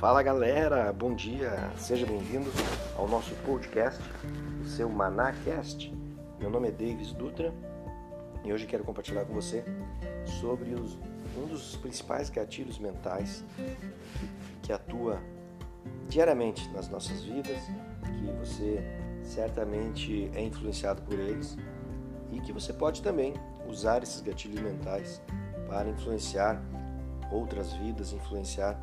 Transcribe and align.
Fala 0.00 0.22
galera, 0.22 0.90
bom 0.94 1.14
dia, 1.14 1.52
seja 1.76 2.06
bem-vindo 2.06 2.50
ao 2.96 3.06
nosso 3.06 3.34
podcast, 3.44 4.02
o 4.62 4.64
seu 4.64 4.88
Manacast. 4.88 5.94
Meu 6.38 6.48
nome 6.48 6.68
é 6.68 6.70
Davis 6.70 7.12
Dutra 7.12 7.52
e 8.42 8.50
hoje 8.50 8.64
quero 8.66 8.82
compartilhar 8.82 9.26
com 9.26 9.34
você 9.34 9.62
sobre 10.40 10.72
os, 10.72 10.98
um 11.36 11.46
dos 11.46 11.76
principais 11.76 12.30
gatilhos 12.30 12.78
mentais 12.78 13.44
que 14.62 14.72
atua 14.72 15.20
diariamente 16.08 16.66
nas 16.70 16.88
nossas 16.88 17.22
vidas, 17.22 17.60
que 18.02 18.32
você 18.38 18.82
certamente 19.22 20.30
é 20.34 20.42
influenciado 20.42 21.02
por 21.02 21.18
eles 21.18 21.58
e 22.32 22.40
que 22.40 22.54
você 22.54 22.72
pode 22.72 23.02
também 23.02 23.34
usar 23.68 24.02
esses 24.02 24.22
gatilhos 24.22 24.62
mentais 24.62 25.20
para 25.68 25.90
influenciar 25.90 26.58
outras 27.30 27.74
vidas, 27.74 28.14
influenciar 28.14 28.80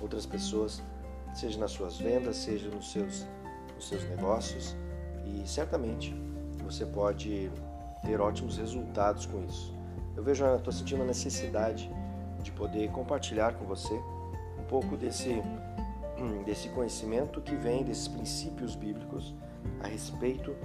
outras 0.00 0.26
pessoas, 0.26 0.82
seja 1.34 1.58
nas 1.58 1.70
suas 1.70 1.98
vendas, 1.98 2.36
seja 2.36 2.68
nos 2.68 2.90
seus, 2.92 3.26
nos 3.74 3.88
seus 3.88 4.04
negócios 4.04 4.76
e 5.24 5.46
certamente 5.46 6.14
você 6.62 6.84
pode 6.84 7.50
ter 8.04 8.20
ótimos 8.20 8.56
resultados 8.56 9.26
com 9.26 9.44
isso. 9.44 9.74
Eu 10.16 10.22
vejo, 10.22 10.44
estou 10.46 10.72
sentindo 10.72 11.02
a 11.02 11.06
necessidade 11.06 11.90
de 12.42 12.52
poder 12.52 12.90
compartilhar 12.90 13.54
com 13.54 13.64
você 13.64 13.94
um 14.58 14.64
pouco 14.68 14.96
desse 14.96 15.42
desse 16.44 16.68
conhecimento 16.70 17.40
que 17.40 17.54
vem 17.54 17.84
desses 17.84 18.08
princípios 18.08 18.74
bíblicos 18.74 19.34
a 19.82 19.86
respeito 19.86 20.56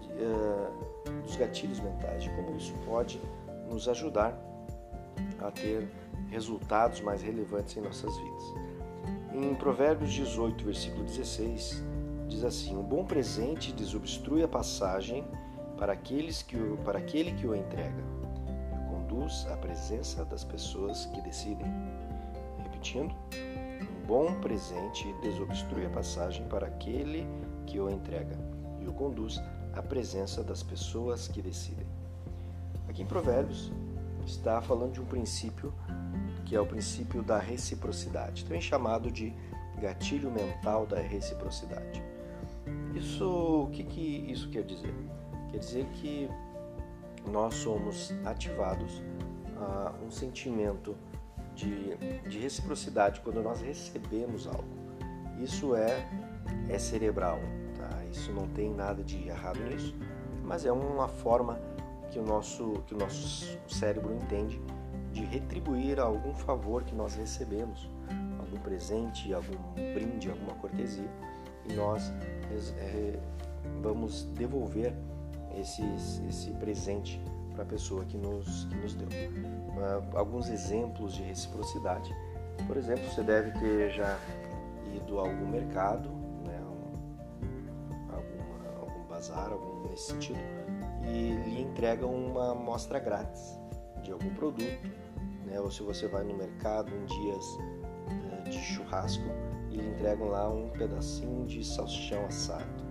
de, 0.00 0.08
uh, 0.08 1.22
dos 1.22 1.36
gatilhos 1.36 1.78
mentais, 1.80 2.24
de 2.24 2.30
como 2.30 2.56
isso 2.56 2.74
pode 2.84 3.20
nos 3.68 3.88
ajudar 3.88 4.36
a 5.40 5.50
ter 5.50 5.88
resultados 6.30 7.00
mais 7.00 7.22
relevantes 7.22 7.76
em 7.76 7.80
nossas 7.80 8.16
vidas. 8.16 8.44
Em 9.32 9.54
Provérbios 9.54 10.12
18, 10.12 10.64
versículo 10.64 11.04
16, 11.04 11.84
diz 12.28 12.44
assim: 12.44 12.76
Um 12.76 12.82
bom 12.82 13.04
presente 13.04 13.72
desobstrui 13.72 14.42
a 14.42 14.48
passagem 14.48 15.24
para, 15.78 15.92
aqueles 15.92 16.42
que 16.42 16.56
o, 16.56 16.76
para 16.78 16.98
aquele 16.98 17.32
que 17.32 17.46
o 17.46 17.54
entrega 17.54 18.04
e 18.74 18.90
conduz 18.90 19.46
à 19.50 19.56
presença 19.56 20.24
das 20.24 20.44
pessoas 20.44 21.06
que 21.06 21.20
decidem. 21.22 21.66
Repetindo, 22.62 23.14
um 23.82 24.06
bom 24.06 24.34
presente 24.40 25.12
desobstrui 25.22 25.86
a 25.86 25.90
passagem 25.90 26.46
para 26.48 26.66
aquele 26.66 27.26
que 27.66 27.78
o 27.78 27.88
entrega 27.88 28.36
e 28.80 28.86
o 28.86 28.92
conduz 28.92 29.40
à 29.72 29.82
presença 29.82 30.42
das 30.42 30.62
pessoas 30.62 31.28
que 31.28 31.40
decidem. 31.40 31.86
Aqui 32.88 33.02
em 33.02 33.06
Provérbios, 33.06 33.70
está 34.26 34.60
falando 34.60 34.92
de 34.92 35.00
um 35.00 35.04
princípio 35.04 35.72
que 36.44 36.56
é 36.56 36.60
o 36.60 36.66
princípio 36.66 37.22
da 37.22 37.38
reciprocidade, 37.38 38.44
também 38.44 38.60
chamado 38.60 39.08
de 39.08 39.32
gatilho 39.80 40.32
mental 40.32 40.84
da 40.84 40.98
reciprocidade. 40.98 42.02
Isso, 42.92 43.64
o 43.64 43.70
que, 43.70 43.84
que 43.84 44.00
isso 44.28 44.50
quer 44.50 44.64
dizer? 44.64 44.92
Quer 45.50 45.58
dizer 45.58 45.86
que 45.94 46.28
nós 47.30 47.54
somos 47.54 48.12
ativados 48.24 49.00
a 49.56 49.94
um 50.04 50.10
sentimento 50.10 50.96
de, 51.54 51.96
de 52.28 52.38
reciprocidade 52.38 53.20
quando 53.20 53.42
nós 53.42 53.60
recebemos 53.60 54.46
algo. 54.46 54.80
Isso 55.40 55.76
é, 55.76 56.04
é 56.68 56.78
cerebral, 56.78 57.38
tá? 57.76 58.04
isso 58.10 58.32
não 58.32 58.48
tem 58.48 58.74
nada 58.74 59.02
de 59.02 59.28
errado 59.28 59.60
nisso, 59.60 59.94
mas 60.42 60.66
é 60.66 60.72
uma 60.72 61.06
forma 61.08 61.60
que 62.10 62.18
o 62.18 62.22
nosso, 62.22 62.82
que 62.86 62.94
o 62.94 62.98
nosso 62.98 63.58
cérebro 63.68 64.14
entende 64.14 64.60
de 65.12 65.24
retribuir 65.24 65.98
algum 65.98 66.34
favor 66.34 66.84
que 66.84 66.94
nós 66.94 67.14
recebemos, 67.14 67.88
algum 68.38 68.58
presente, 68.58 69.32
algum 69.32 69.56
brinde, 69.94 70.30
alguma 70.30 70.54
cortesia, 70.54 71.08
e 71.68 71.72
nós 71.74 72.12
é, 72.78 73.18
vamos 73.82 74.24
devolver 74.34 74.94
esse, 75.56 75.82
esse 76.28 76.50
presente 76.52 77.20
para 77.52 77.62
a 77.62 77.66
pessoa 77.66 78.04
que 78.04 78.16
nos, 78.16 78.64
que 78.66 78.76
nos 78.76 78.94
deu. 78.94 79.08
Uh, 79.08 80.16
alguns 80.16 80.48
exemplos 80.48 81.14
de 81.14 81.22
reciprocidade. 81.22 82.14
Por 82.66 82.76
exemplo, 82.76 83.04
você 83.10 83.22
deve 83.22 83.50
ter 83.58 83.90
já 83.90 84.18
ido 84.94 85.18
a 85.18 85.22
algum 85.22 85.48
mercado, 85.48 86.08
né, 86.44 86.60
um, 86.60 88.14
alguma, 88.14 88.80
algum 88.80 89.04
bazar, 89.08 89.52
algum 89.52 89.88
nesse 89.88 90.12
sentido, 90.12 90.38
e 91.02 91.34
lhe 91.48 91.62
entregam 91.62 92.12
uma 92.12 92.52
amostra 92.52 92.98
grátis 92.98 93.58
de 94.02 94.12
algum 94.12 94.30
produto, 94.34 94.90
né? 95.44 95.60
ou 95.60 95.70
se 95.70 95.82
você 95.82 96.06
vai 96.08 96.24
no 96.24 96.36
mercado 96.36 96.90
em 96.94 97.04
dias 97.04 97.58
né, 98.08 98.42
de 98.44 98.58
churrasco 98.58 99.24
e 99.70 99.76
lhe 99.76 99.88
entregam 99.88 100.28
lá 100.28 100.48
um 100.48 100.68
pedacinho 100.70 101.46
de 101.46 101.64
salsichão 101.64 102.24
assado, 102.26 102.84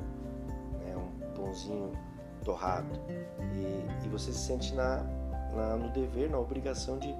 né? 0.79 0.95
um 0.95 1.33
pãozinho 1.33 1.91
torrado, 2.43 2.99
e, 3.53 4.05
e 4.05 4.09
você 4.09 4.31
se 4.31 4.39
sente 4.39 4.73
na, 4.73 5.03
na, 5.53 5.75
no 5.77 5.89
dever, 5.91 6.29
na 6.29 6.39
obrigação 6.39 6.97
de, 6.97 7.13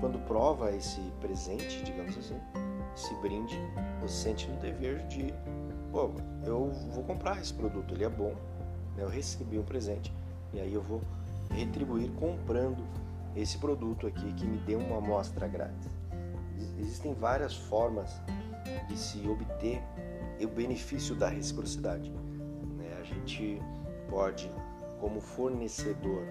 quando 0.00 0.18
prova 0.26 0.72
esse 0.72 1.00
presente, 1.20 1.82
digamos 1.82 2.16
assim, 2.16 2.40
esse 2.94 3.14
brinde, 3.16 3.58
você 4.00 4.14
se 4.14 4.22
sente 4.22 4.48
no 4.48 4.56
dever 4.60 5.06
de, 5.06 5.34
pô, 5.90 6.10
eu 6.44 6.70
vou 6.92 7.04
comprar 7.04 7.40
esse 7.40 7.52
produto, 7.52 7.94
ele 7.94 8.04
é 8.04 8.08
bom? 8.08 8.34
Eu 8.96 9.08
recebi 9.08 9.58
um 9.58 9.64
presente 9.64 10.12
e 10.52 10.60
aí 10.60 10.72
eu 10.72 10.82
vou 10.82 11.02
retribuir 11.50 12.10
comprando 12.12 12.84
esse 13.36 13.58
produto 13.58 14.06
aqui 14.06 14.32
que 14.34 14.46
me 14.46 14.58
deu 14.58 14.78
uma 14.78 14.98
amostra 14.98 15.48
grátis. 15.48 15.90
Existem 16.78 17.14
várias 17.14 17.54
formas 17.54 18.20
de 18.88 18.96
se 18.96 19.26
obter 19.28 19.82
o 20.40 20.48
benefício 20.48 21.14
da 21.14 21.28
reciprocidade. 21.28 22.10
Né? 22.10 22.96
A 23.00 23.02
gente 23.02 23.60
pode, 24.08 24.50
como 25.00 25.20
fornecedor 25.20 26.24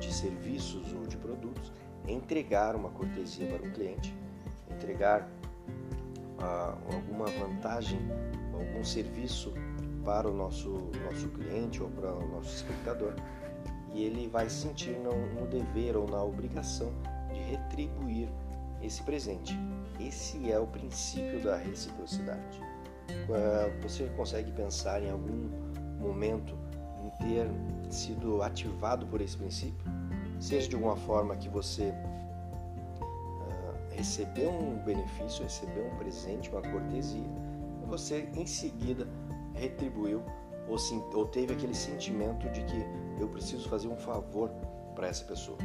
de 0.00 0.12
serviços 0.12 0.92
ou 0.92 1.06
de 1.06 1.16
produtos, 1.16 1.72
entregar 2.06 2.76
uma 2.76 2.90
cortesia 2.90 3.46
para 3.48 3.66
um 3.66 3.70
cliente, 3.72 4.14
entregar 4.70 5.28
ah, 6.38 6.76
alguma 6.92 7.26
vantagem, 7.26 7.98
algum 8.52 8.84
serviço 8.84 9.52
para 10.06 10.30
o 10.30 10.32
nosso, 10.32 10.70
nosso 11.04 11.28
cliente 11.30 11.82
ou 11.82 11.90
para 11.90 12.14
o 12.14 12.28
nosso 12.28 12.54
espectador 12.54 13.12
e 13.92 14.04
ele 14.04 14.28
vai 14.28 14.48
sentir 14.48 14.96
no, 14.98 15.12
no 15.34 15.46
dever 15.46 15.96
ou 15.96 16.08
na 16.08 16.22
obrigação 16.22 16.92
de 17.32 17.40
retribuir 17.40 18.28
esse 18.82 19.02
presente. 19.02 19.58
Esse 19.98 20.50
é 20.50 20.58
o 20.58 20.66
princípio 20.66 21.42
da 21.42 21.56
reciprocidade. 21.56 22.60
Você 23.82 24.06
consegue 24.16 24.52
pensar 24.52 25.02
em 25.02 25.10
algum 25.10 25.50
momento 25.98 26.54
em 27.02 27.10
ter 27.24 27.48
sido 27.90 28.42
ativado 28.42 29.06
por 29.06 29.20
esse 29.20 29.36
princípio? 29.36 29.84
Seja 30.38 30.68
de 30.68 30.76
alguma 30.76 30.96
forma 30.96 31.34
que 31.36 31.48
você 31.48 31.94
uh, 33.00 33.94
recebeu 33.94 34.50
um 34.50 34.76
benefício, 34.84 35.42
recebeu 35.42 35.86
um 35.86 35.96
presente, 35.96 36.50
uma 36.50 36.60
cortesia, 36.60 37.24
você 37.86 38.28
em 38.34 38.46
seguida 38.46 39.08
retribuiu 39.56 40.22
ou, 40.68 40.78
sim, 40.78 41.02
ou 41.14 41.26
teve 41.26 41.52
aquele 41.52 41.74
sentimento 41.74 42.48
de 42.50 42.62
que 42.64 42.86
eu 43.20 43.28
preciso 43.28 43.68
fazer 43.68 43.88
um 43.88 43.96
favor 43.96 44.50
para 44.94 45.08
essa 45.08 45.24
pessoa. 45.24 45.58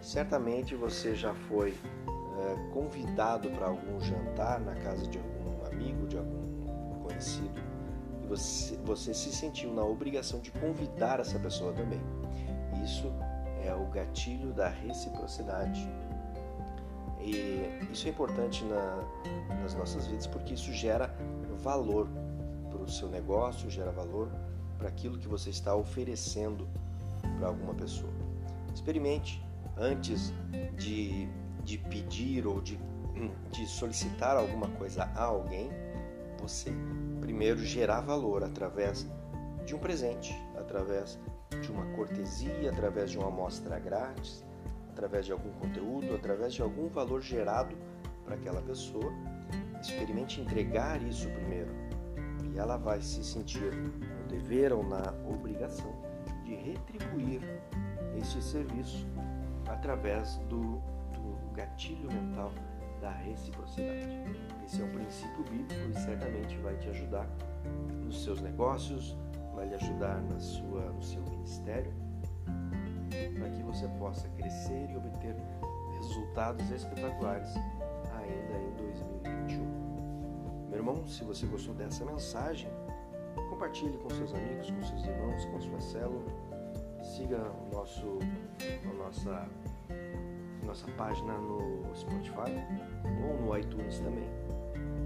Certamente 0.00 0.74
você 0.74 1.14
já 1.14 1.34
foi 1.34 1.70
é, 1.70 2.72
convidado 2.72 3.50
para 3.50 3.66
algum 3.66 4.00
jantar 4.00 4.60
na 4.60 4.74
casa 4.76 5.06
de 5.06 5.18
algum 5.18 5.66
amigo, 5.66 6.06
de 6.06 6.16
algum 6.16 7.02
conhecido, 7.02 7.60
e 8.22 8.26
você, 8.26 8.76
você 8.84 9.12
se 9.12 9.30
sentiu 9.32 9.72
na 9.72 9.84
obrigação 9.84 10.40
de 10.40 10.50
convidar 10.52 11.20
essa 11.20 11.38
pessoa 11.38 11.72
também. 11.72 12.00
Isso 12.82 13.12
é 13.62 13.74
o 13.74 13.86
gatilho 13.86 14.52
da 14.52 14.68
reciprocidade. 14.68 15.88
E 17.20 17.88
isso 17.90 18.06
é 18.06 18.10
importante 18.10 18.64
na, 18.64 18.98
nas 19.62 19.74
nossas 19.74 20.06
vidas 20.06 20.26
porque 20.26 20.54
isso 20.54 20.72
gera 20.72 21.14
valor 21.62 22.06
para 22.74 22.82
o 22.82 22.90
seu 22.90 23.08
negócio, 23.08 23.70
gera 23.70 23.92
valor 23.92 24.28
para 24.76 24.88
aquilo 24.88 25.16
que 25.16 25.28
você 25.28 25.50
está 25.50 25.74
oferecendo 25.74 26.68
para 27.38 27.48
alguma 27.48 27.72
pessoa. 27.74 28.12
Experimente 28.74 29.42
antes 29.76 30.32
de, 30.76 31.28
de 31.62 31.78
pedir 31.78 32.46
ou 32.46 32.60
de, 32.60 32.78
de 33.52 33.66
solicitar 33.66 34.36
alguma 34.36 34.68
coisa 34.70 35.04
a 35.14 35.22
alguém, 35.22 35.70
você 36.40 36.72
primeiro 37.20 37.64
gerar 37.64 38.00
valor 38.00 38.42
através 38.42 39.06
de 39.64 39.74
um 39.74 39.78
presente, 39.78 40.34
através 40.58 41.18
de 41.62 41.70
uma 41.70 41.86
cortesia, 41.94 42.70
através 42.70 43.10
de 43.10 43.18
uma 43.18 43.28
amostra 43.28 43.78
grátis, 43.78 44.44
através 44.90 45.24
de 45.24 45.32
algum 45.32 45.50
conteúdo, 45.52 46.14
através 46.14 46.52
de 46.52 46.60
algum 46.60 46.88
valor 46.88 47.22
gerado 47.22 47.74
para 48.24 48.34
aquela 48.34 48.60
pessoa. 48.60 49.12
Experimente 49.80 50.40
entregar 50.40 51.02
isso 51.02 51.28
primeiro 51.28 51.83
e 52.54 52.58
ela 52.58 52.76
vai 52.76 53.02
se 53.02 53.24
sentir 53.24 53.74
no 53.74 54.28
dever 54.28 54.72
ou 54.72 54.84
na 54.84 55.12
obrigação 55.28 55.92
de 56.44 56.54
retribuir 56.54 57.42
este 58.16 58.40
serviço 58.40 59.06
através 59.68 60.36
do, 60.48 60.80
do 61.12 61.52
gatilho 61.52 62.10
mental 62.12 62.52
da 63.00 63.10
reciprocidade. 63.10 64.08
Esse 64.64 64.80
é 64.80 64.84
um 64.84 64.92
princípio 64.92 65.44
bíblico 65.44 65.90
e 65.90 65.94
certamente 65.94 66.56
vai 66.58 66.76
te 66.76 66.88
ajudar 66.88 67.28
nos 68.04 68.22
seus 68.22 68.40
negócios, 68.40 69.16
vai 69.54 69.68
lhe 69.68 69.74
ajudar 69.74 70.22
na 70.22 70.38
sua, 70.38 70.90
no 70.92 71.02
seu 71.02 71.22
ministério, 71.22 71.92
para 73.38 73.50
que 73.50 73.62
você 73.62 73.88
possa 73.98 74.28
crescer 74.30 74.90
e 74.90 74.96
obter 74.96 75.36
resultados 75.98 76.70
espetaculares 76.70 77.54
ainda 78.12 78.58
em 78.58 78.74
2021. 78.76 79.13
Meu 80.74 80.80
irmão, 80.80 81.06
se 81.06 81.22
você 81.22 81.46
gostou 81.46 81.72
dessa 81.72 82.04
mensagem, 82.04 82.68
compartilhe 83.48 83.96
com 83.96 84.10
seus 84.10 84.34
amigos, 84.34 84.72
com 84.72 84.82
seus 84.82 85.04
irmãos, 85.04 85.44
com 85.44 85.60
sua 85.60 85.80
célula. 85.80 86.26
Siga 87.00 87.38
o 87.38 87.72
nosso, 87.72 88.18
a 88.90 88.92
nossa, 88.94 89.48
nossa 90.64 90.90
página 90.96 91.38
no 91.38 91.94
Spotify 91.94 92.50
ou 93.24 93.40
no 93.40 93.56
iTunes 93.56 94.00
também. 94.00 94.28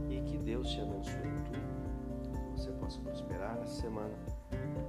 E 0.09 0.23
que 0.23 0.38
Deus 0.38 0.70
te 0.70 0.81
abençoe 0.81 1.29
em 1.29 1.43
que 1.43 2.56
você 2.56 2.73
possa 2.73 2.99
prosperar 3.00 3.59
nessa 3.59 3.82
semana 3.82 4.15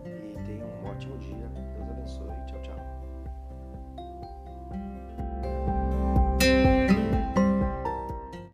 e 0.06 0.42
tenha 0.46 0.66
um 0.66 0.86
ótimo 0.86 1.18
dia. 1.18 1.52
Deus 1.76 1.90
abençoe. 1.90 2.46
Tchau, 2.48 2.62
tchau. 2.62 3.09